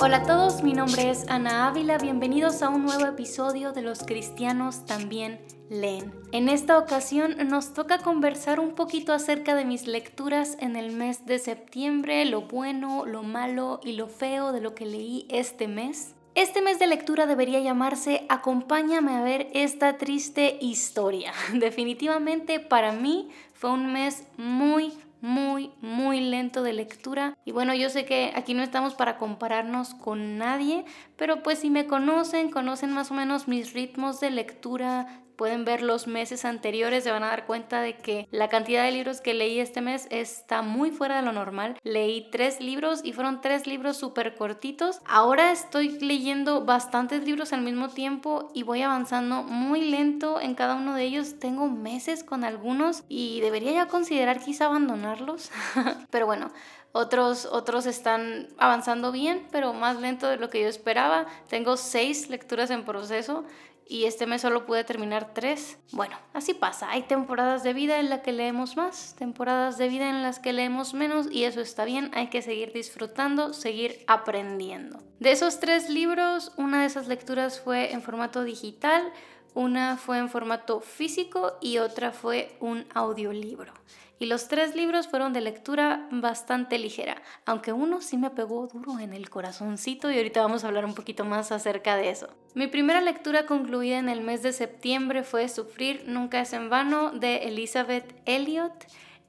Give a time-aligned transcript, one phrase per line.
[0.00, 4.04] Hola a todos, mi nombre es Ana Ávila, bienvenidos a un nuevo episodio de Los
[4.04, 5.40] Cristianos también
[5.70, 6.14] leen.
[6.30, 11.26] En esta ocasión nos toca conversar un poquito acerca de mis lecturas en el mes
[11.26, 16.14] de septiembre, lo bueno, lo malo y lo feo de lo que leí este mes.
[16.36, 21.32] Este mes de lectura debería llamarse Acompáñame a ver esta triste historia.
[21.54, 27.36] Definitivamente para mí fue un mes muy, muy, muy lento de lectura.
[27.44, 30.84] Y bueno, yo sé que aquí no estamos para compararnos con nadie,
[31.16, 35.82] pero pues si me conocen, conocen más o menos mis ritmos de lectura, pueden ver
[35.82, 39.34] los meses anteriores, se van a dar cuenta de que la cantidad de libros que
[39.34, 41.78] leí este mes está muy fuera de lo normal.
[41.84, 45.00] Leí tres libros y fueron tres libros súper cortitos.
[45.06, 50.74] Ahora estoy leyendo bastantes libros al mismo tiempo y voy avanzando muy lento en cada
[50.74, 51.38] uno de ellos.
[51.38, 55.52] Tengo meses con algunos y debería ya considerar quizá abandonarlos.
[56.10, 56.50] Pero bueno,
[56.92, 61.26] otros, otros están avanzando bien, pero más lento de lo que yo esperaba.
[61.48, 63.44] Tengo seis lecturas en proceso
[63.88, 65.78] y este mes solo pude terminar tres.
[65.92, 66.90] Bueno, así pasa.
[66.90, 70.52] Hay temporadas de vida en las que leemos más, temporadas de vida en las que
[70.52, 72.10] leemos menos y eso está bien.
[72.12, 75.02] Hay que seguir disfrutando, seguir aprendiendo.
[75.20, 79.10] De esos tres libros, una de esas lecturas fue en formato digital,
[79.54, 83.72] una fue en formato físico y otra fue un audiolibro
[84.18, 88.98] y los tres libros fueron de lectura bastante ligera, aunque uno sí me pegó duro
[88.98, 92.28] en el corazoncito y ahorita vamos a hablar un poquito más acerca de eso.
[92.54, 97.12] Mi primera lectura concluida en el mes de septiembre fue Sufrir nunca es en vano
[97.12, 98.72] de Elizabeth Elliot.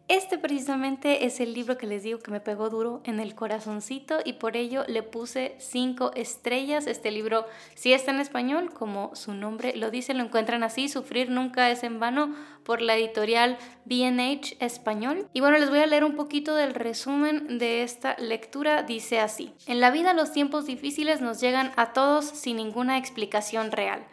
[0.09, 4.17] Este precisamente es el libro que les digo que me pegó duro en el corazoncito
[4.25, 6.87] y por ello le puse cinco estrellas.
[6.87, 11.29] Este libro sí está en español, como su nombre lo dice, lo encuentran así, Sufrir
[11.29, 15.27] nunca es en vano por la editorial BH Español.
[15.31, 18.81] Y bueno, les voy a leer un poquito del resumen de esta lectura.
[18.81, 23.71] Dice así, en la vida los tiempos difíciles nos llegan a todos sin ninguna explicación
[23.71, 24.07] real.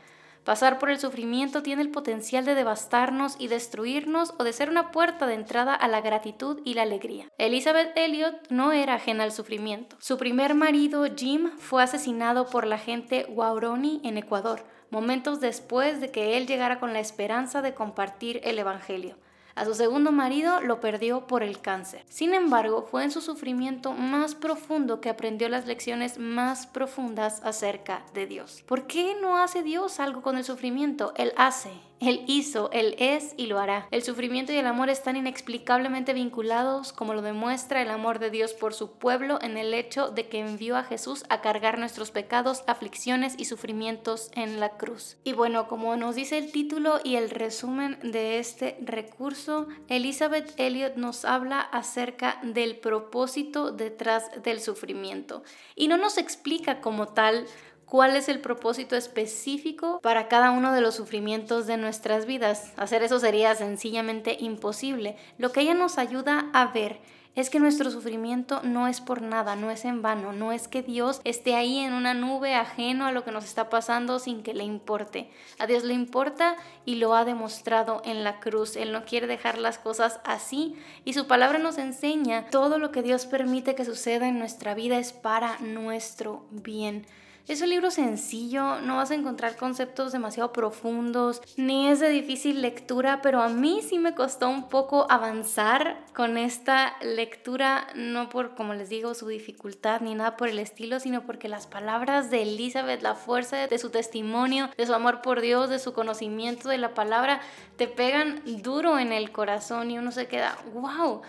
[0.47, 4.93] Pasar por el sufrimiento tiene el potencial de devastarnos y destruirnos o de ser una
[4.93, 7.27] puerta de entrada a la gratitud y la alegría.
[7.37, 9.97] Elizabeth Elliot no era ajena al sufrimiento.
[9.99, 16.13] Su primer marido, Jim, fue asesinado por la gente Wauroni en Ecuador, momentos después de
[16.13, 19.17] que él llegara con la esperanza de compartir el Evangelio.
[19.57, 22.05] A su segundo marido lo perdió por el cáncer.
[22.11, 28.05] Sin embargo, fue en su sufrimiento más profundo que aprendió las lecciones más profundas acerca
[28.13, 28.63] de Dios.
[28.67, 31.15] ¿Por qué no hace Dios algo con el sufrimiento?
[31.17, 31.71] Él hace
[32.01, 33.89] él hizo, Él es y lo hará.
[33.91, 38.53] El sufrimiento y el amor están inexplicablemente vinculados, como lo demuestra el amor de Dios
[38.53, 42.65] por su pueblo en el hecho de que envió a Jesús a cargar nuestros pecados,
[42.67, 45.17] aflicciones y sufrimientos en la cruz.
[45.25, 50.97] Y bueno, como nos dice el título y el resumen de este recurso, Elizabeth Elliot
[50.97, 55.43] nos habla acerca del propósito detrás del sufrimiento.
[55.75, 57.47] Y no nos explica como tal
[57.87, 62.73] cuál es el propósito específico para cada uno de los sufrimientos de nuestras vidas.
[62.77, 65.17] Hacer eso sería sencillamente imposible.
[65.39, 67.01] Lo que ella nos ayuda a ver
[67.37, 70.83] es que nuestro sufrimiento no es por nada, no es en vano, no es que
[70.83, 74.55] Dios esté ahí en una nube ajeno a lo que nos está pasando sin que
[74.55, 75.31] le importe.
[75.59, 78.75] A Dios le importa y lo ha demostrado en la cruz.
[78.75, 83.03] Él no quiere dejar las cosas así y su palabra nos enseña todo lo que
[83.03, 87.07] Dios permite que suceda en nuestra vida es para nuestro bien.
[87.49, 92.61] Es un libro sencillo, no vas a encontrar conceptos demasiado profundos, ni es de difícil
[92.61, 98.57] lectura, pero a mí sí me costó un poco avanzar con esta lectura, no por,
[98.57, 102.43] como les digo, su dificultad ni nada por el estilo, sino porque las palabras de
[102.43, 106.79] Elizabeth, la fuerza de su testimonio, de su amor por Dios, de su conocimiento de
[106.79, 107.41] la palabra,
[107.77, 111.23] te pegan duro en el corazón y uno se queda, wow,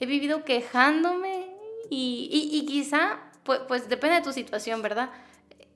[0.00, 1.46] he vivido quejándome
[1.88, 5.08] y, y, quizá, pues, pues depende de tu situación, ¿verdad?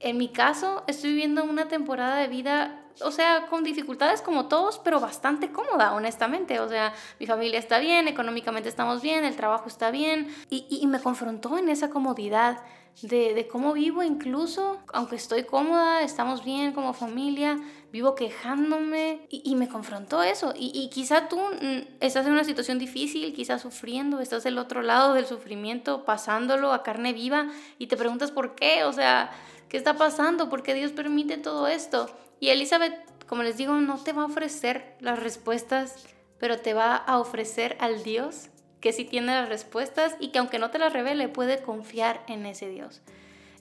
[0.06, 4.78] En mi caso, estoy viviendo una temporada de vida, o sea, con dificultades como todos,
[4.78, 6.60] pero bastante cómoda, honestamente.
[6.60, 10.32] O sea, mi familia está bien, económicamente estamos bien, el trabajo está bien.
[10.48, 12.62] Y, me confrontó en esa comodidad
[13.02, 17.58] de, cómo vivo incluso, aunque estoy cómoda, estamos bien como familia,
[17.90, 20.54] vivo quejándome y, me confrontó eso.
[20.56, 24.82] Y, y, quizá tú mm, estás en una situación difícil, quizás sufriendo, estás del otro
[24.82, 27.48] lado del sufrimiento, pasándolo a carne viva
[27.80, 29.32] y te preguntas por qué, o sea...
[29.68, 30.48] ¿Qué está pasando?
[30.48, 32.08] ¿Por qué Dios permite todo esto?
[32.38, 32.94] Y Elizabeth,
[33.26, 36.06] como les digo, no te va a ofrecer las respuestas,
[36.38, 38.48] pero te va a ofrecer al Dios
[38.80, 42.46] que sí tiene las respuestas y que aunque no te las revele, puede confiar en
[42.46, 43.02] ese Dios.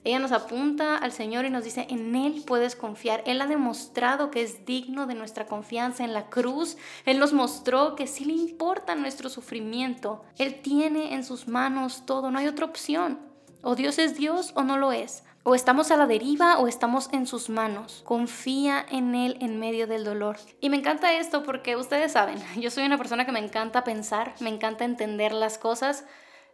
[0.04, 3.24] Ella nos apunta al Señor y nos dice, en Él puedes confiar.
[3.26, 6.76] Él ha demostrado que es digno de nuestra confianza en la cruz.
[7.06, 10.22] Él nos mostró que sí le importa nuestro sufrimiento.
[10.38, 13.18] Él tiene en sus manos todo, no hay otra opción.
[13.62, 15.24] O Dios es Dios o no lo es.
[15.48, 18.02] O estamos a la deriva o estamos en sus manos.
[18.04, 20.38] Confía en Él en medio del dolor.
[20.60, 24.34] Y me encanta esto porque ustedes saben, yo soy una persona que me encanta pensar,
[24.40, 26.04] me encanta entender las cosas,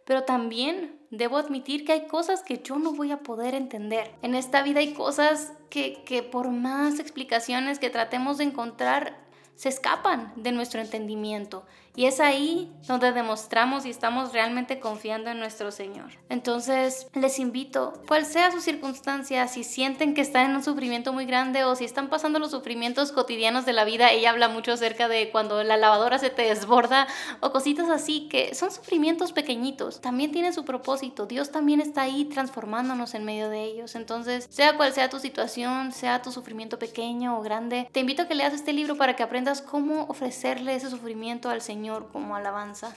[0.05, 4.11] pero también debo admitir que hay cosas que yo no voy a poder entender.
[4.21, 9.22] En esta vida hay cosas que, que por más explicaciones que tratemos de encontrar,
[9.55, 11.65] se escapan de nuestro entendimiento.
[11.95, 16.09] Y es ahí donde demostramos y estamos realmente confiando en nuestro Señor.
[16.27, 21.27] Entonces, les invito, cual sea su circunstancia, si sienten que están en un sufrimiento muy
[21.27, 25.07] grande o si están pasando los sufrimientos cotidianos de la vida, ella habla mucho acerca
[25.07, 27.05] de cuando la lavadora se te desborda
[27.41, 30.01] o cositas así, que son sufrimientos pequeñitos.
[30.01, 31.27] También tiene su propósito.
[31.27, 33.93] Dios también está ahí transformándonos en medio de ellos.
[33.93, 38.27] Entonces, sea cual sea tu situación, sea tu sufrimiento pequeño o grande, te invito a
[38.27, 42.95] que leas este libro para que aprendas cómo ofrecerle ese sufrimiento al Señor como alabanza.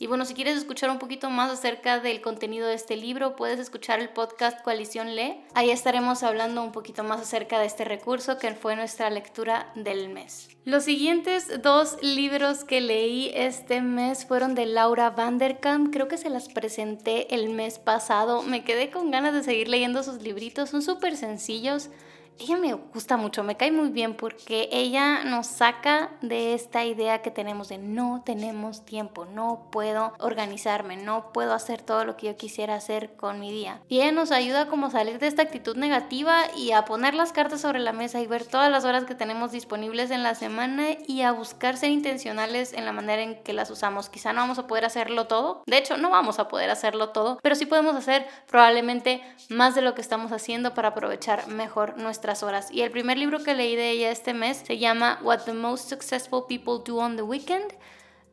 [0.00, 3.58] Y bueno, si quieres escuchar un poquito más acerca del contenido de este libro, puedes
[3.58, 5.42] escuchar el podcast Coalición Lee.
[5.54, 10.08] Ahí estaremos hablando un poquito más acerca de este recurso que fue nuestra lectura del
[10.08, 10.50] mes.
[10.64, 15.92] Los siguientes dos libros que leí este mes fueron de Laura Vanderkamp.
[15.92, 18.42] Creo que se las presenté el mes pasado.
[18.42, 20.70] Me quedé con ganas de seguir leyendo sus libritos.
[20.70, 21.90] Son súper sencillos
[22.40, 27.22] ella me gusta mucho, me cae muy bien porque ella nos saca de esta idea
[27.22, 32.28] que tenemos de no tenemos tiempo, no puedo organizarme, no puedo hacer todo lo que
[32.28, 33.80] yo quisiera hacer con mi día.
[33.88, 37.32] Y ella nos ayuda como a salir de esta actitud negativa y a poner las
[37.32, 40.88] cartas sobre la mesa y ver todas las horas que tenemos disponibles en la semana
[41.06, 44.08] y a buscar ser intencionales en la manera en que las usamos.
[44.08, 47.38] Quizá no vamos a poder hacerlo todo, de hecho no vamos a poder hacerlo todo,
[47.42, 52.27] pero sí podemos hacer probablemente más de lo que estamos haciendo para aprovechar mejor nuestra
[52.42, 52.70] horas.
[52.70, 55.88] Y el primer libro que leí de ella este mes se llama What the Most
[55.88, 57.72] Successful People Do on the Weekend.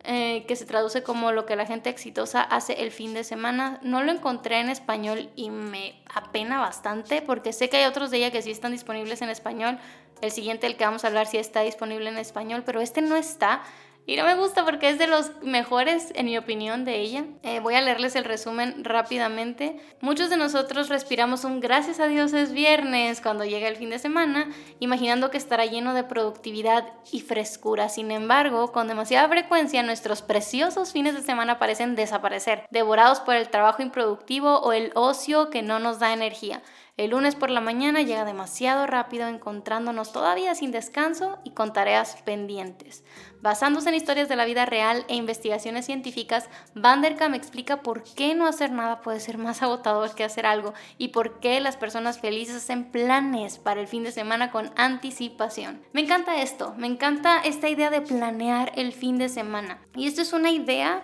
[0.07, 3.79] Eh, que se traduce como lo que la gente exitosa hace el fin de semana.
[3.81, 8.17] No lo encontré en español y me apena bastante porque sé que hay otros de
[8.17, 9.79] ella que sí están disponibles en español.
[10.21, 13.15] El siguiente, el que vamos a hablar, sí está disponible en español, pero este no
[13.15, 13.63] está.
[14.07, 17.25] Y no me gusta porque es de los mejores, en mi opinión, de ella.
[17.41, 19.77] Eh, voy a leerles el resumen rápidamente.
[19.99, 23.97] Muchos de nosotros respiramos un gracias a Dios es viernes cuando llega el fin de
[23.97, 27.89] semana, imaginando que estará lleno de productividad y frescura.
[27.89, 33.49] Sin embargo, con demasiada frecuencia nuestros preciosos fines de semana parecen desaparecer, devorados por el
[33.49, 36.61] trabajo improductivo o el ocio que no nos da energía.
[36.97, 42.15] El lunes por la mañana llega demasiado rápido encontrándonos todavía sin descanso y con tareas
[42.23, 43.03] pendientes.
[43.41, 48.47] Basándose en historias de la vida real e investigaciones científicas, Vanderkam explica por qué no
[48.47, 52.55] hacer nada puede ser más agotador que hacer algo y por qué las personas felices
[52.55, 55.81] hacen planes para el fin de semana con anticipación.
[55.91, 59.81] Me encanta esto, me encanta esta idea de planear el fin de semana.
[59.95, 61.03] Y esto es una idea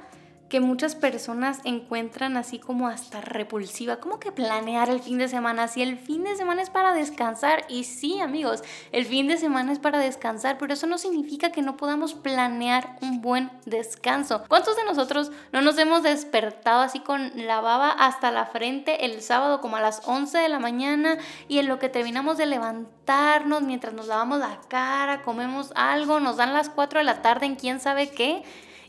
[0.52, 4.02] que muchas personas encuentran así como hasta repulsiva.
[4.02, 5.70] ¿Cómo que planear el fin de semana?
[5.70, 8.62] Si el fin de semana es para descansar, y sí amigos,
[8.92, 12.98] el fin de semana es para descansar, pero eso no significa que no podamos planear
[13.02, 14.44] un buen descanso.
[14.50, 19.22] ¿Cuántos de nosotros no nos hemos despertado así con la baba hasta la frente el
[19.22, 21.18] sábado como a las 11 de la mañana
[21.48, 26.36] y en lo que terminamos de levantarnos mientras nos lavamos la cara, comemos algo, nos
[26.36, 28.44] dan las 4 de la tarde en quién sabe qué?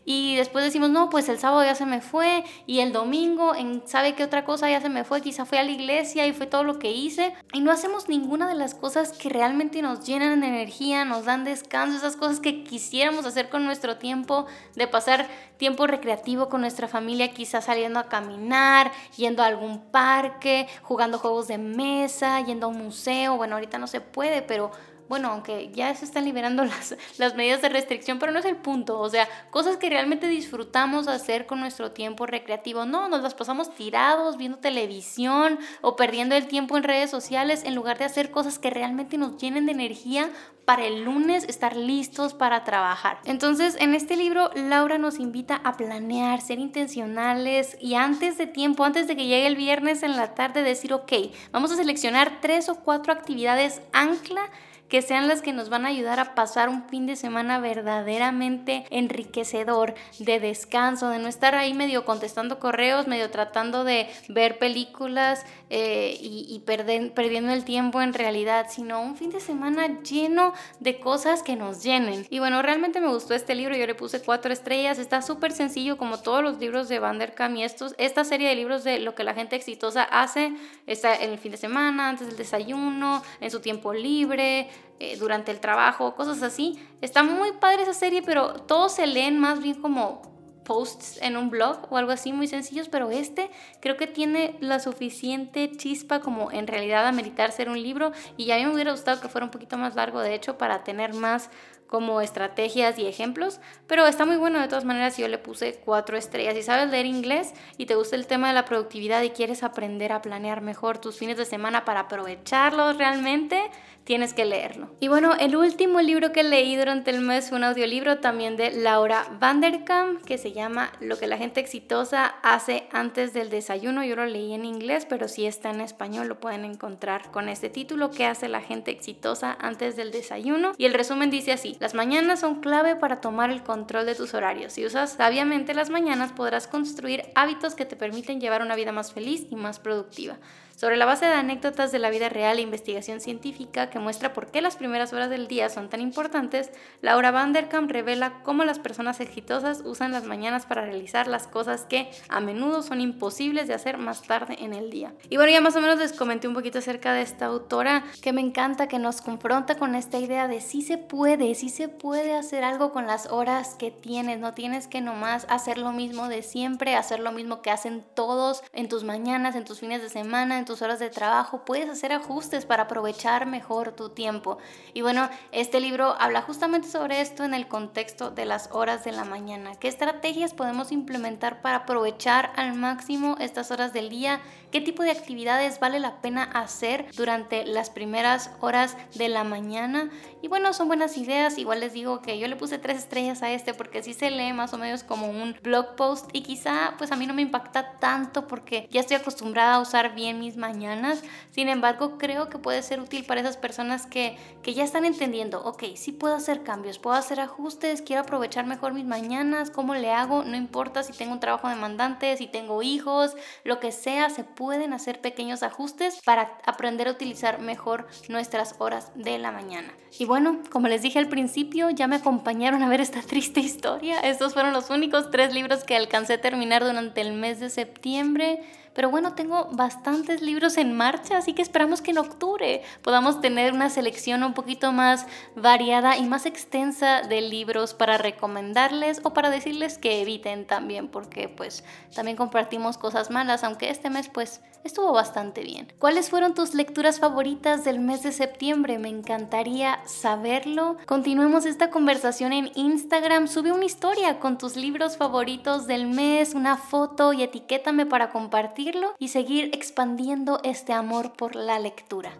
[0.04, 3.82] Y después decimos, no, pues el sábado ya se me fue y el domingo, en
[3.86, 6.46] sabe qué otra cosa ya se me fue, quizá fue a la iglesia y fue
[6.46, 10.40] todo lo que hice y no hacemos ninguna de las cosas que realmente nos llenan
[10.40, 15.28] de energía, nos dan descanso, esas cosas que quisiéramos hacer con nuestro tiempo, de pasar
[15.56, 21.46] tiempo recreativo con nuestra familia, quizá saliendo a caminar, yendo a algún parque, jugando juegos
[21.46, 24.72] de mesa, yendo a un museo, bueno, ahorita no se puede, pero
[25.12, 28.56] bueno, aunque ya se están liberando las, las medidas de restricción, pero no es el
[28.56, 33.34] punto, o sea, cosas que realmente disfrutamos hacer con nuestro tiempo recreativo, no, nos las
[33.34, 38.30] pasamos tirados viendo televisión o perdiendo el tiempo en redes sociales en lugar de hacer
[38.30, 40.30] cosas que realmente nos llenen de energía
[40.64, 43.18] para el lunes estar listos para trabajar.
[43.26, 48.84] Entonces, en este libro, Laura nos invita a planear, ser intencionales y antes de tiempo,
[48.84, 51.12] antes de que llegue el viernes en la tarde, decir, ok,
[51.50, 54.48] vamos a seleccionar tres o cuatro actividades ancla
[54.92, 58.84] que sean las que nos van a ayudar a pasar un fin de semana verdaderamente
[58.90, 65.46] enriquecedor, de descanso, de no estar ahí medio contestando correos, medio tratando de ver películas
[65.70, 71.42] eh, y, perdiendo el tiempo en realidad, sino un fin de semana lleno de cosas
[71.42, 72.26] que nos llenen.
[72.28, 75.96] Y bueno, realmente me gustó este libro, yo le puse cuatro estrellas, está súper sencillo
[75.96, 79.24] como todos los libros de Vanderkam y estos, esta serie de libros de lo que
[79.24, 80.52] la gente exitosa hace,
[80.86, 84.68] está en el fin de semana, antes del desayuno, en su tiempo libre,
[85.00, 86.78] eh, durante el trabajo, cosas así.
[87.00, 90.32] Está muy padre esa serie, pero todos se leen más bien como
[90.64, 94.78] posts en un blog o algo así muy sencillos, pero este creo que tiene la
[94.78, 99.20] suficiente chispa como en realidad ameritar ser un libro y a mí me hubiera gustado
[99.20, 101.50] que fuera un poquito más largo de hecho para tener más
[101.92, 105.18] como estrategias y ejemplos, pero está muy bueno de todas maneras.
[105.18, 106.54] Yo le puse cuatro estrellas.
[106.54, 110.10] Si sabes leer inglés y te gusta el tema de la productividad y quieres aprender
[110.10, 113.60] a planear mejor tus fines de semana para aprovecharlos realmente,
[114.04, 114.90] tienes que leerlo.
[115.00, 118.72] Y bueno, el último libro que leí durante el mes fue un audiolibro también de
[118.72, 124.04] Laura Vanderkam que se llama Lo que la gente exitosa hace antes del desayuno.
[124.04, 127.68] Yo lo leí en inglés, pero si está en español lo pueden encontrar con este
[127.68, 130.72] título, ¿Qué hace la gente exitosa antes del desayuno?
[130.78, 134.34] Y el resumen dice así, las mañanas son clave para tomar el control de tus
[134.34, 134.74] horarios.
[134.74, 139.12] Si usas sabiamente las mañanas podrás construir hábitos que te permiten llevar una vida más
[139.12, 140.36] feliz y más productiva
[140.76, 144.50] sobre la base de anécdotas de la vida real e investigación científica que muestra por
[144.50, 149.20] qué las primeras horas del día son tan importantes, Laura Vanderkam revela cómo las personas
[149.20, 153.98] exitosas usan las mañanas para realizar las cosas que a menudo son imposibles de hacer
[153.98, 155.14] más tarde en el día.
[155.30, 158.32] Y bueno, ya más o menos les comenté un poquito acerca de esta autora que
[158.32, 162.34] me encanta, que nos confronta con esta idea de si se puede, si se puede
[162.34, 166.42] hacer algo con las horas que tienes, no tienes que nomás hacer lo mismo de
[166.42, 170.58] siempre, hacer lo mismo que hacen todos en tus mañanas, en tus fines de semana,
[170.62, 174.58] en tus horas de trabajo, puedes hacer ajustes para aprovechar mejor tu tiempo.
[174.94, 179.10] Y bueno, este libro habla justamente sobre esto en el contexto de las horas de
[179.10, 179.74] la mañana.
[179.74, 184.40] ¿Qué estrategias podemos implementar para aprovechar al máximo estas horas del día?
[184.70, 190.10] ¿Qué tipo de actividades vale la pena hacer durante las primeras horas de la mañana?
[190.42, 191.58] Y bueno, son buenas ideas.
[191.58, 194.52] Igual les digo que yo le puse tres estrellas a este porque así se lee
[194.52, 197.98] más o menos como un blog post y quizá pues a mí no me impacta
[197.98, 201.22] tanto porque ya estoy acostumbrada a usar bien mis mañanas.
[201.50, 205.62] Sin embargo, creo que puede ser útil para esas personas que, que ya están entendiendo,
[205.64, 210.12] ok, sí puedo hacer cambios, puedo hacer ajustes, quiero aprovechar mejor mis mañanas, ¿cómo le
[210.12, 210.44] hago?
[210.44, 214.92] No importa si tengo un trabajo demandante, si tengo hijos, lo que sea, se pueden
[214.92, 219.92] hacer pequeños ajustes para aprender a utilizar mejor nuestras horas de la mañana.
[220.18, 224.20] Y bueno, como les dije al principio, ya me acompañaron a ver esta triste historia.
[224.20, 228.62] Estos fueron los únicos tres libros que alcancé a terminar durante el mes de septiembre.
[228.94, 233.72] Pero bueno, tengo bastantes libros en marcha, así que esperamos que en octubre podamos tener
[233.72, 239.50] una selección un poquito más variada y más extensa de libros para recomendarles o para
[239.50, 241.84] decirles que eviten también, porque pues
[242.14, 245.92] también compartimos cosas malas, aunque este mes pues estuvo bastante bien.
[245.98, 248.98] ¿Cuáles fueron tus lecturas favoritas del mes de septiembre?
[248.98, 250.96] Me encantaría saberlo.
[251.06, 253.46] Continuemos esta conversación en Instagram.
[253.46, 259.14] Sube una historia con tus libros favoritos del mes, una foto y etiquétame para compartirlo
[259.18, 260.31] y seguir expandiendo
[260.62, 262.32] este amor por la lectura.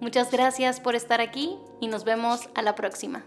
[0.00, 3.24] Muchas gracias por estar aquí y nos vemos a la próxima.